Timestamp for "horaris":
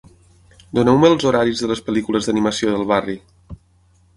1.31-1.61